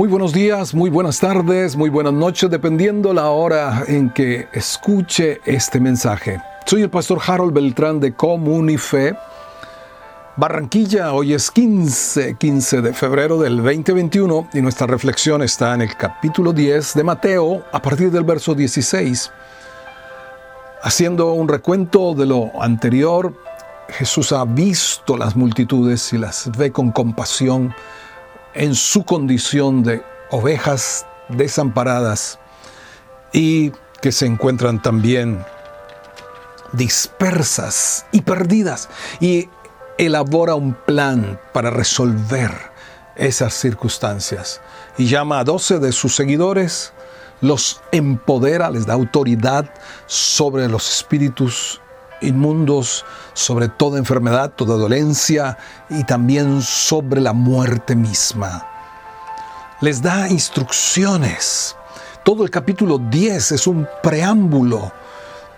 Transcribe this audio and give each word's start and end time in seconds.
Muy 0.00 0.08
buenos 0.08 0.32
días, 0.32 0.72
muy 0.72 0.88
buenas 0.88 1.20
tardes, 1.20 1.76
muy 1.76 1.90
buenas 1.90 2.14
noches, 2.14 2.48
dependiendo 2.48 3.12
la 3.12 3.28
hora 3.28 3.84
en 3.86 4.08
que 4.08 4.48
escuche 4.50 5.42
este 5.44 5.78
mensaje. 5.78 6.40
Soy 6.64 6.80
el 6.80 6.88
pastor 6.88 7.20
Harold 7.26 7.52
Beltrán 7.52 8.00
de 8.00 8.14
Comunife. 8.14 9.14
Barranquilla, 10.36 11.12
hoy 11.12 11.34
es 11.34 11.50
15, 11.50 12.36
15 12.38 12.80
de 12.80 12.94
febrero 12.94 13.38
del 13.38 13.58
2021 13.58 14.48
y 14.54 14.62
nuestra 14.62 14.86
reflexión 14.86 15.42
está 15.42 15.74
en 15.74 15.82
el 15.82 15.94
capítulo 15.94 16.54
10 16.54 16.94
de 16.94 17.04
Mateo 17.04 17.62
a 17.70 17.82
partir 17.82 18.10
del 18.10 18.24
verso 18.24 18.54
16. 18.54 19.30
Haciendo 20.82 21.34
un 21.34 21.46
recuento 21.46 22.14
de 22.14 22.24
lo 22.24 22.50
anterior, 22.62 23.34
Jesús 23.90 24.32
ha 24.32 24.46
visto 24.46 25.18
las 25.18 25.36
multitudes 25.36 26.10
y 26.14 26.16
las 26.16 26.50
ve 26.56 26.72
con 26.72 26.90
compasión 26.90 27.74
en 28.54 28.74
su 28.74 29.04
condición 29.04 29.82
de 29.82 30.02
ovejas 30.30 31.06
desamparadas 31.28 32.38
y 33.32 33.72
que 34.00 34.12
se 34.12 34.26
encuentran 34.26 34.82
también 34.82 35.44
dispersas 36.72 38.06
y 38.12 38.22
perdidas. 38.22 38.88
Y 39.20 39.48
elabora 39.98 40.54
un 40.54 40.74
plan 40.74 41.38
para 41.52 41.70
resolver 41.70 42.50
esas 43.16 43.54
circunstancias. 43.54 44.60
Y 44.96 45.06
llama 45.06 45.40
a 45.40 45.44
doce 45.44 45.78
de 45.78 45.92
sus 45.92 46.16
seguidores, 46.16 46.92
los 47.40 47.80
empodera, 47.92 48.70
les 48.70 48.86
da 48.86 48.94
autoridad 48.94 49.72
sobre 50.06 50.68
los 50.68 50.90
espíritus 50.90 51.80
inmundos, 52.22 53.04
sobre 53.32 53.68
toda 53.68 53.98
enfermedad, 53.98 54.52
toda 54.54 54.76
dolencia 54.76 55.56
y 55.88 56.04
también 56.04 56.62
sobre 56.62 57.20
la 57.20 57.32
muerte 57.32 57.94
misma. 57.96 58.66
Les 59.80 60.02
da 60.02 60.28
instrucciones. 60.28 61.76
Todo 62.24 62.44
el 62.44 62.50
capítulo 62.50 62.98
10 62.98 63.52
es 63.52 63.66
un 63.66 63.88
preámbulo 64.02 64.92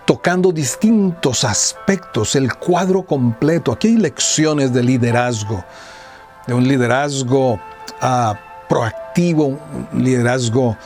tocando 0.04 0.52
distintos 0.52 1.44
aspectos, 1.44 2.36
el 2.36 2.54
cuadro 2.54 3.02
completo. 3.02 3.72
Aquí 3.72 3.88
hay 3.88 3.96
lecciones 3.96 4.72
de 4.72 4.82
liderazgo, 4.82 5.64
de 6.46 6.54
un 6.54 6.66
liderazgo 6.66 7.60
ah, 8.00 8.38
proactivo, 8.68 9.58
un 9.92 10.04
liderazgo 10.04 10.76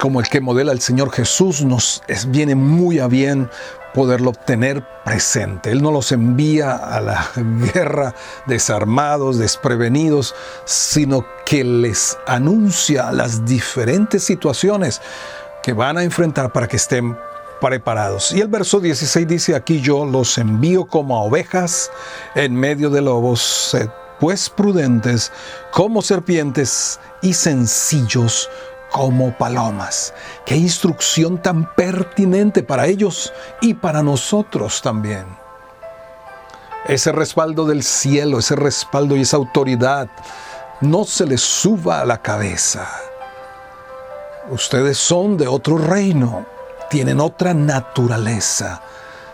como 0.00 0.20
el 0.20 0.28
que 0.28 0.40
modela 0.40 0.72
el 0.72 0.80
Señor 0.80 1.10
Jesús, 1.12 1.62
nos 1.62 2.02
viene 2.28 2.54
muy 2.54 2.98
a 2.98 3.06
bien 3.06 3.48
poderlo 3.94 4.32
tener 4.32 4.84
presente. 5.04 5.70
Él 5.70 5.80
no 5.80 5.92
los 5.92 6.12
envía 6.12 6.74
a 6.74 7.00
la 7.00 7.30
guerra 7.72 8.14
desarmados, 8.46 9.38
desprevenidos, 9.38 10.34
sino 10.64 11.24
que 11.46 11.64
les 11.64 12.18
anuncia 12.26 13.12
las 13.12 13.44
diferentes 13.46 14.24
situaciones 14.24 15.00
que 15.62 15.72
van 15.72 15.96
a 15.96 16.02
enfrentar 16.02 16.52
para 16.52 16.68
que 16.68 16.76
estén 16.76 17.16
preparados. 17.60 18.32
Y 18.32 18.40
el 18.40 18.48
verso 18.48 18.80
16 18.80 19.26
dice, 19.26 19.54
aquí 19.54 19.80
yo 19.80 20.04
los 20.04 20.36
envío 20.36 20.84
como 20.84 21.24
ovejas 21.24 21.90
en 22.34 22.54
medio 22.54 22.90
de 22.90 23.00
lobos, 23.00 23.74
pues 24.20 24.50
prudentes 24.50 25.32
como 25.70 26.02
serpientes 26.02 27.00
y 27.22 27.32
sencillos 27.32 28.50
como 28.94 29.36
palomas. 29.36 30.14
Qué 30.46 30.54
instrucción 30.54 31.42
tan 31.42 31.74
pertinente 31.74 32.62
para 32.62 32.86
ellos 32.86 33.32
y 33.60 33.74
para 33.74 34.04
nosotros 34.04 34.82
también. 34.82 35.26
Ese 36.86 37.10
respaldo 37.10 37.66
del 37.66 37.82
cielo, 37.82 38.38
ese 38.38 38.54
respaldo 38.54 39.16
y 39.16 39.22
esa 39.22 39.36
autoridad 39.36 40.08
no 40.80 41.04
se 41.04 41.26
les 41.26 41.40
suba 41.40 42.02
a 42.02 42.04
la 42.04 42.22
cabeza. 42.22 42.88
Ustedes 44.48 44.96
son 44.96 45.36
de 45.38 45.48
otro 45.48 45.76
reino, 45.76 46.46
tienen 46.88 47.18
otra 47.18 47.52
naturaleza. 47.52 48.80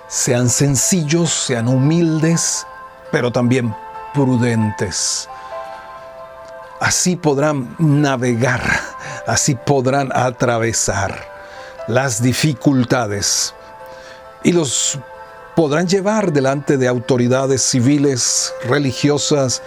Sean 0.09 0.49
sencillos, 0.49 1.29
sean 1.29 1.69
humildes, 1.69 2.67
pero 3.13 3.31
también 3.31 3.77
prudentes. 4.15 5.29
Así 6.81 7.17
podrán 7.17 7.77
navegar 7.79 8.63
Así 9.27 9.55
podrán 9.55 10.11
atravesar 10.13 11.29
las 11.87 12.23
dificultades 12.23 13.55
y 14.43 14.53
los 14.53 14.99
podrán 15.55 15.87
llevar 15.87 16.33
delante 16.33 16.77
de 16.77 16.89
autoridades 16.89 17.63
civiles, 17.63 18.53
religiosas, 18.65 19.63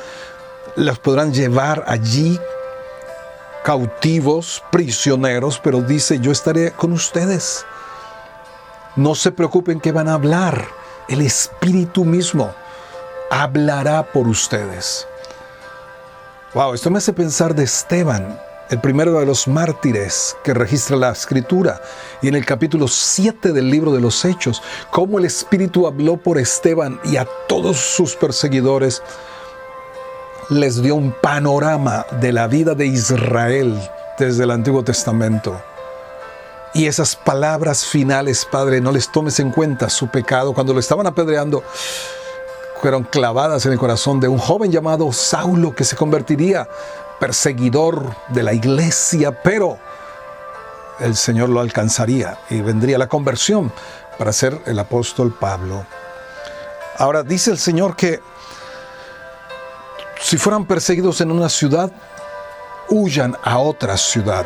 los 0.76 1.00
podrán 1.00 1.34
llevar 1.34 1.84
allí 1.88 2.40
cautivos, 3.64 4.64
prisioneros, 4.72 5.60
pero 5.64 5.82
dice, 5.82 6.20
yo 6.20 6.32
estaré 6.32 6.72
con 6.72 6.92
ustedes. 6.92 7.66
No 8.98 9.16
se 9.16 9.32
preocupen 9.32 9.80
que 9.80 9.92
van 9.92 10.10
a 10.10 10.16
hablar. 10.16 10.68
El 11.08 11.22
Espíritu 11.22 12.04
mismo 12.06 12.54
hablará 13.30 14.12
por 14.12 14.28
ustedes. 14.28 15.08
Wow, 16.54 16.76
esto 16.76 16.92
me 16.92 17.00
hace 17.00 17.14
pensar 17.14 17.56
de 17.56 17.64
Esteban 17.64 18.40
el 18.70 18.80
primero 18.80 19.20
de 19.20 19.26
los 19.26 19.48
mártires 19.48 20.38
que 20.44 20.54
registra 20.54 20.96
la 20.96 21.12
escritura, 21.12 21.82
y 22.22 22.28
en 22.28 22.36
el 22.36 22.46
capítulo 22.46 22.88
7 22.88 23.54
del 23.54 23.72
libro 23.72 23.92
de 23.92 24.00
los 24.00 24.24
Hechos, 24.24 24.62
cómo 24.92 25.18
el 25.18 25.26
Espíritu 25.26 25.88
habló 25.88 26.18
por 26.18 26.38
Esteban 26.38 27.00
y 27.06 27.18
a 27.18 27.28
todos 27.48 27.78
sus 27.78 28.16
perseguidores, 28.16 29.02
les 30.50 30.82
dio 30.82 30.94
un 30.94 31.12
panorama 31.12 32.06
de 32.22 32.32
la 32.32 32.46
vida 32.48 32.76
de 32.76 32.86
Israel 32.86 33.76
desde 34.20 34.44
el 34.44 34.52
Antiguo 34.52 34.84
Testamento. 34.84 35.60
Y 36.76 36.86
esas 36.86 37.16
palabras 37.16 37.84
finales, 37.84 38.48
Padre, 38.50 38.80
no 38.80 38.92
les 38.92 39.12
tomes 39.12 39.40
en 39.40 39.50
cuenta 39.52 39.90
su 39.90 40.08
pecado. 40.08 40.54
Cuando 40.54 40.74
lo 40.74 40.80
estaban 40.80 41.08
apedreando, 41.08 41.64
fueron 42.84 43.04
clavadas 43.04 43.66
en 43.66 43.72
el 43.72 43.80
corazón 43.80 44.20
de 44.20 44.28
un 44.28 44.38
joven 44.38 44.70
llamado 44.70 45.14
Saulo 45.14 45.74
que 45.74 45.86
se 45.86 45.96
convertiría 45.96 46.68
perseguidor 47.18 48.14
de 48.28 48.44
la 48.44 48.52
iglesia, 48.52 49.42
pero 49.42 49.78
el 51.00 51.16
Señor 51.16 51.48
lo 51.48 51.62
alcanzaría 51.62 52.38
y 52.50 52.60
vendría 52.60 52.98
la 52.98 53.08
conversión 53.08 53.72
para 54.18 54.34
ser 54.34 54.62
el 54.66 54.78
apóstol 54.78 55.34
Pablo. 55.34 55.86
Ahora 56.98 57.24
dice 57.24 57.52
el 57.52 57.58
Señor 57.58 57.96
que 57.96 58.20
si 60.20 60.36
fueran 60.36 60.66
perseguidos 60.66 61.22
en 61.22 61.32
una 61.32 61.48
ciudad, 61.48 61.90
huyan 62.90 63.38
a 63.44 63.60
otra 63.60 63.96
ciudad. 63.96 64.46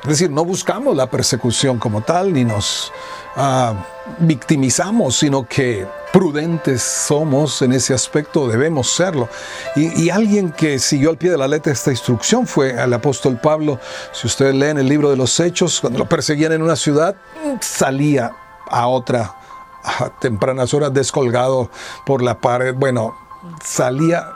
Es 0.00 0.08
decir, 0.08 0.30
no 0.30 0.46
buscamos 0.46 0.96
la 0.96 1.10
persecución 1.10 1.78
como 1.78 2.00
tal, 2.00 2.32
ni 2.32 2.42
nos 2.42 2.90
ah, 3.36 3.74
victimizamos, 4.20 5.16
sino 5.16 5.46
que 5.46 5.86
prudentes 6.16 6.80
somos 6.80 7.60
en 7.60 7.74
ese 7.74 7.92
aspecto, 7.92 8.48
debemos 8.48 8.90
serlo. 8.90 9.28
Y, 9.74 10.08
alguien 10.08 10.50
que 10.50 10.78
siguió 10.78 11.10
al 11.10 11.18
pie 11.18 11.30
de 11.30 11.36
la 11.36 11.46
letra 11.46 11.74
esta 11.74 11.90
instrucción 11.90 12.46
fue 12.46 12.70
el 12.70 12.94
apóstol 12.94 13.38
Pablo. 13.38 13.78
Si 14.12 14.26
ustedes 14.26 14.54
leen 14.54 14.78
el 14.78 14.88
libro 14.88 15.10
de 15.10 15.16
los 15.18 15.38
Hechos, 15.38 15.78
cuando 15.78 15.98
lo 15.98 16.08
perseguían 16.08 16.52
en 16.52 16.62
una 16.62 16.74
ciudad, 16.74 17.16
salía 17.60 18.32
a 18.70 18.86
otra 18.86 19.36
a 19.84 20.08
tempranas 20.18 20.72
horas 20.72 20.94
descolgado 20.94 21.70
por 22.06 22.22
la 22.22 22.40
pared. 22.40 22.74
Bueno, 22.74 23.14
salía 23.62 24.26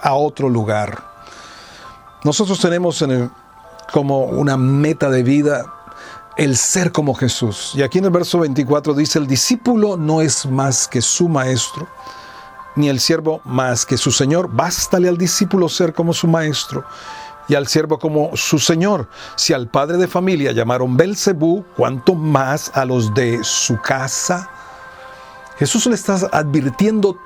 a 0.00 0.14
otro 0.14 0.48
lugar. 0.48 1.02
Nosotros 2.22 2.60
tenemos 2.60 3.04
como 3.92 4.26
una 4.26 4.56
meta 4.56 5.10
de 5.10 5.24
vida 5.24 5.73
el 6.36 6.56
ser 6.56 6.92
como 6.92 7.14
Jesús. 7.14 7.72
Y 7.74 7.82
aquí 7.82 7.98
en 7.98 8.06
el 8.06 8.10
verso 8.10 8.40
24 8.40 8.94
dice, 8.94 9.18
el 9.18 9.26
discípulo 9.26 9.96
no 9.96 10.20
es 10.20 10.46
más 10.46 10.88
que 10.88 11.00
su 11.00 11.28
maestro, 11.28 11.86
ni 12.76 12.88
el 12.88 13.00
siervo 13.00 13.40
más 13.44 13.86
que 13.86 13.96
su 13.96 14.10
Señor. 14.10 14.48
Bástale 14.50 15.08
al 15.08 15.18
discípulo 15.18 15.68
ser 15.68 15.94
como 15.94 16.12
su 16.12 16.26
maestro 16.26 16.84
y 17.48 17.54
al 17.54 17.68
siervo 17.68 17.98
como 17.98 18.36
su 18.36 18.58
Señor. 18.58 19.08
Si 19.36 19.52
al 19.52 19.68
padre 19.68 19.96
de 19.96 20.08
familia 20.08 20.52
llamaron 20.52 20.96
Belcebú, 20.96 21.64
cuanto 21.76 22.14
más 22.14 22.70
a 22.74 22.84
los 22.84 23.14
de 23.14 23.42
su 23.42 23.80
casa. 23.80 24.50
Jesús 25.58 25.86
le 25.86 25.94
está 25.94 26.14
advirtiendo 26.32 27.16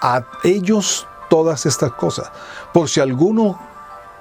a 0.00 0.24
ellos 0.44 1.06
todas 1.28 1.66
estas 1.66 1.92
cosas. 1.92 2.30
Por 2.72 2.88
si 2.88 3.00
alguno 3.00 3.69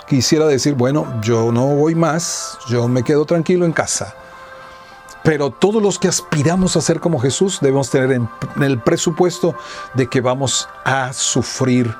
quisiera 0.09 0.47
decir, 0.47 0.73
bueno, 0.73 1.21
yo 1.21 1.51
no 1.51 1.67
voy 1.67 1.93
más, 1.93 2.57
yo 2.67 2.87
me 2.87 3.03
quedo 3.03 3.25
tranquilo 3.25 3.65
en 3.65 3.71
casa. 3.71 4.15
Pero 5.23 5.51
todos 5.51 5.81
los 5.83 5.99
que 5.99 6.07
aspiramos 6.07 6.75
a 6.75 6.81
ser 6.81 6.99
como 6.99 7.19
Jesús 7.19 7.59
debemos 7.61 7.91
tener 7.91 8.11
en, 8.13 8.29
el 8.61 8.79
presupuesto 8.79 9.55
de 9.93 10.07
que 10.07 10.21
vamos 10.21 10.67
a 10.83 11.13
sufrir 11.13 11.93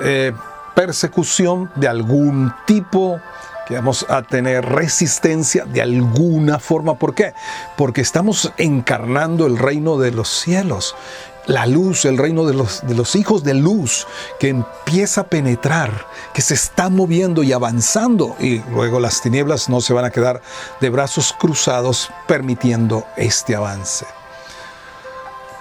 eh, 0.00 0.32
persecución 0.74 1.70
de 1.76 1.88
algún 1.88 2.52
tipo, 2.66 3.20
que 3.66 3.74
vamos 3.76 4.04
a 4.08 4.22
tener 4.22 4.64
resistencia 4.64 5.64
de 5.64 5.80
alguna 5.80 6.58
forma. 6.58 6.96
¿Por 6.96 7.14
qué? 7.14 7.32
Porque 7.76 8.00
estamos 8.02 8.52
encarnando 8.58 9.46
el 9.46 9.56
reino 9.56 9.96
de 9.96 10.10
los 10.10 10.28
cielos 10.28 10.94
la 11.46 11.66
luz, 11.66 12.04
el 12.04 12.18
reino 12.18 12.44
de 12.44 12.54
los, 12.54 13.16
hijos 13.16 13.42
de 13.42 13.54
luz, 13.54 14.06
que 14.38 14.48
empieza 14.48 15.22
a 15.22 15.26
penetrar, 15.26 16.06
que 16.32 16.42
se 16.42 16.54
está 16.54 16.88
moviendo 16.88 17.42
y 17.42 17.52
avanzando, 17.52 18.36
y 18.38 18.58
luego 18.70 19.00
las 19.00 19.20
tinieblas 19.20 19.68
no 19.68 19.80
se 19.80 19.92
van 19.92 20.04
a 20.04 20.10
quedar 20.10 20.40
de 20.80 20.90
brazos 20.90 21.34
cruzados 21.38 22.10
permitiendo 22.26 23.04
este 23.16 23.56
avance. 23.56 24.06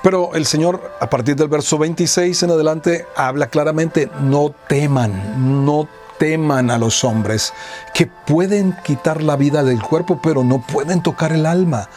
Pero 0.04 0.34
el 0.34 0.46
Señor, 0.46 0.96
a 1.00 1.10
partir 1.10 1.36
del 1.36 1.48
verso 1.48 1.78
26 1.78 2.44
en 2.44 2.52
adelante, 2.52 3.06
habla 3.16 3.48
claramente, 3.48 4.10
no 4.20 4.54
teman, 4.68 5.66
no 5.66 5.88
teman 6.18 6.72
a 6.72 6.78
los 6.78 7.04
hombres, 7.04 7.54
que 7.94 8.08
pueden 8.08 8.76
quitar 8.84 9.22
la 9.22 9.36
vida 9.36 9.64
del 9.64 9.82
cuerpo, 9.82 10.20
pero 10.22 10.44
no 10.44 10.62
pueden 10.62 11.04
tocar 11.04 11.34
el 11.34 11.46
alma. 11.46 11.88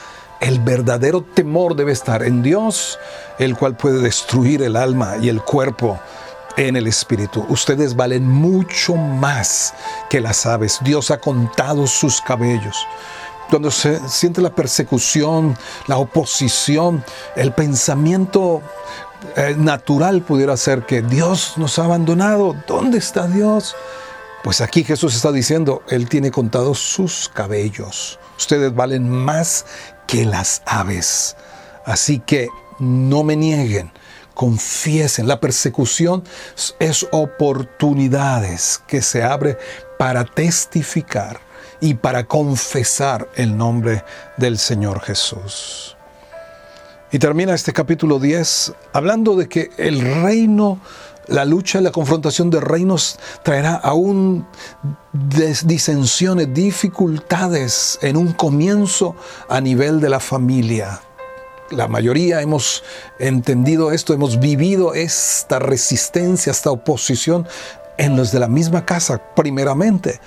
El 0.45 0.61
verdadero 0.61 1.23
temor 1.23 1.75
debe 1.75 1.93
estar 1.93 2.23
en 2.23 2.43
Dios, 2.43 2.99
el 3.39 3.57
cual 3.57 3.79
puede 3.79 4.01
destruir 4.01 4.63
el 4.63 4.77
alma 4.77 5.17
y 5.19 5.31
el 5.31 5.41
cuerpo 5.41 5.99
en 6.59 6.77
el 6.77 6.87
espíritu. 6.87 7.47
Ustedes 7.49 7.97
valen 7.97 8.29
mucho 8.29 8.95
más 8.95 9.73
que 10.11 10.21
las 10.21 10.45
aves. 10.45 10.81
Dios 10.83 11.11
ha 11.11 11.19
contado 11.19 11.87
sus 11.87 12.21
cabellos 12.21 12.77
cuando 13.49 13.71
se 13.71 14.07
siente 14.07 14.43
la 14.43 14.55
persecución, 14.55 15.57
la 15.87 15.97
oposición, 15.97 17.03
el 17.37 17.53
pensamiento 17.53 18.61
eh, 19.37 19.55
natural 19.57 20.21
pudiera 20.23 20.59
ser 20.59 20.85
que 20.85 21.01
Dios 21.01 21.55
nos 21.57 21.79
ha 21.79 21.85
abandonado. 21.85 22.55
¿Dónde 22.67 22.99
está 22.99 23.27
Dios? 23.27 23.75
Pues 24.45 24.61
aquí 24.61 24.85
Jesús 24.85 25.17
está 25.17 25.33
diciendo, 25.33 25.83
Él 25.89 26.07
tiene 26.07 26.31
contados 26.31 26.79
sus 26.79 27.31
cabellos. 27.31 28.21
Ustedes 28.37 28.75
valen 28.75 29.09
más 29.09 29.65
que 30.07 30.27
las 30.27 30.61
aves. 30.67 31.35
Así 31.87 32.21
que 32.21 32.49
no 32.79 33.25
me 33.25 33.37
nieguen, 33.37 33.91
confiesen. 34.35 35.29
La 35.29 35.41
persecución 35.41 36.25
es 36.79 37.07
oportunidades 37.11 38.83
que 38.87 39.01
se 39.01 39.23
abre 39.23 39.57
para 39.99 40.27
testificar 40.27 41.41
y 41.81 41.95
para 41.95 42.25
confesar 42.25 43.31
el 43.37 43.57
nombre 43.57 44.05
del 44.37 44.59
Señor 44.59 45.01
Jesús. 45.01 45.97
Y 47.11 47.19
termina 47.19 47.55
este 47.55 47.73
capítulo 47.73 48.19
10 48.19 48.75
hablando 48.93 49.37
de 49.37 49.49
que 49.49 49.71
el 49.79 50.03
reino, 50.23 50.81
la 51.29 51.45
lucha 51.45 51.81
la 51.81 51.91
confrontación 51.91 52.51
de 52.51 52.61
reinos 52.61 53.19
traerá 53.43 53.75
aún 53.75 54.47
disensiones, 55.65 56.53
dificultades 56.53 57.99
en 58.03 58.17
un 58.17 58.33
comienzo 58.33 59.17
a 59.49 59.61
nivel 59.61 60.01
de 60.01 60.09
la 60.09 60.21
familia. 60.21 61.01
La 61.71 61.89
mayoría 61.89 62.43
hemos 62.43 62.85
entendido 63.19 63.91
esto, 63.91 64.13
hemos 64.13 64.39
vivido 64.39 64.95
esta 64.95 65.59
resistencia, 65.59 66.51
esta 66.51 66.71
oposición 66.71 67.49
en 67.97 68.17
los 68.17 68.33
de 68.33 68.41
la 68.41 68.49
misma 68.49 68.85
casa, 68.85 69.21
primeramente, 69.35 70.21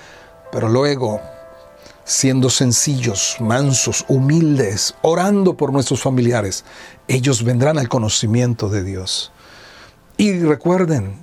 pero 0.50 0.68
luego 0.68 1.20
siendo 2.04 2.48
sencillos, 2.48 3.36
mansos, 3.38 4.04
humildes, 4.08 4.94
orando 5.02 5.58
por 5.58 5.72
nuestros 5.72 6.00
familiares, 6.00 6.64
ellos 7.06 7.44
vendrán 7.44 7.78
al 7.78 7.88
conocimiento 7.88 8.70
de 8.70 8.82
Dios. 8.82 9.30
Y 10.20 10.32
recuerden, 10.40 11.16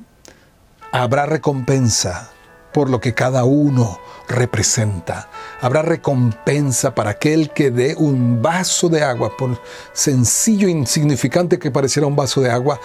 habrá 0.93 1.25
recompensa 1.25 2.31
por 2.73 2.89
lo 2.89 3.01
que 3.01 3.13
cada 3.13 3.43
uno 3.43 3.99
representa. 4.29 5.29
Habrá 5.59 5.81
recompensa 5.81 6.95
para 6.95 7.11
aquel 7.11 7.49
que 7.51 7.71
dé 7.71 7.95
un 7.97 8.41
vaso 8.41 8.87
de 8.87 9.03
agua, 9.03 9.35
por 9.35 9.61
sencillo 9.91 10.69
e 10.69 10.71
insignificante 10.71 11.59
que 11.59 11.71
pareciera 11.71 12.07
un 12.07 12.15
vaso 12.15 12.39
de 12.39 12.51
agua, 12.51 12.79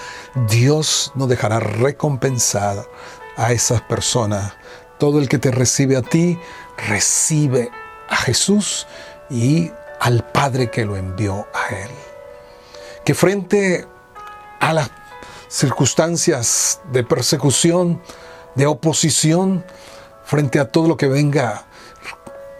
Dios 0.48 1.12
no 1.14 1.28
dejará 1.28 1.60
recompensar 1.60 2.88
a 3.36 3.52
esas 3.52 3.80
personas. 3.82 4.54
Todo 4.98 5.20
el 5.20 5.28
que 5.28 5.38
te 5.38 5.52
recibe 5.52 5.96
a 5.96 6.02
ti, 6.02 6.36
recibe 6.88 7.70
a 8.08 8.16
Jesús 8.16 8.88
y 9.30 9.70
al 10.00 10.24
Padre 10.24 10.70
que 10.70 10.84
lo 10.84 10.96
envió 10.96 11.46
a 11.54 11.72
Él. 11.72 11.90
Que 13.04 13.14
frente 13.14 13.86
a 14.58 14.72
las 14.72 14.90
circunstancias 15.50 16.80
de 16.92 17.02
persecución, 17.02 18.00
de 18.54 18.66
oposición, 18.66 19.64
frente 20.24 20.60
a 20.60 20.70
todo 20.70 20.86
lo 20.86 20.96
que 20.96 21.08
venga, 21.08 21.66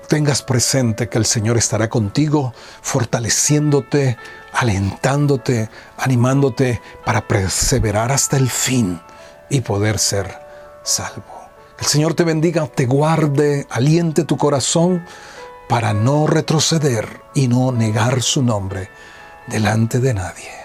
tengas 0.08 0.42
presente 0.42 1.08
que 1.08 1.18
el 1.18 1.24
Señor 1.24 1.56
estará 1.56 1.88
contigo, 1.88 2.52
fortaleciéndote, 2.82 4.18
alentándote, 4.52 5.70
animándote 5.96 6.82
para 7.04 7.28
perseverar 7.28 8.10
hasta 8.10 8.36
el 8.36 8.50
fin 8.50 9.00
y 9.48 9.60
poder 9.60 10.00
ser 10.00 10.36
salvo. 10.82 11.40
El 11.78 11.86
Señor 11.86 12.14
te 12.14 12.24
bendiga, 12.24 12.66
te 12.66 12.86
guarde, 12.86 13.68
aliente 13.70 14.24
tu 14.24 14.36
corazón 14.36 15.06
para 15.68 15.94
no 15.94 16.26
retroceder 16.26 17.20
y 17.34 17.46
no 17.46 17.70
negar 17.70 18.20
su 18.20 18.42
nombre 18.42 18.90
delante 19.46 20.00
de 20.00 20.14
nadie. 20.14 20.59